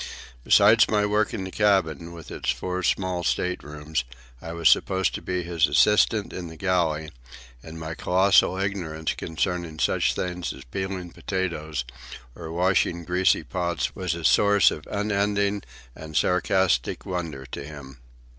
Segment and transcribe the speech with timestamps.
[0.43, 4.03] Besides my work in the cabin, with its four small state rooms,
[4.41, 7.11] I was supposed to be his assistant in the galley,
[7.61, 11.85] and my colossal ignorance concerning such things as peeling potatoes
[12.35, 15.61] or washing greasy pots was a source of unending
[15.95, 17.97] and sarcastic wonder to him.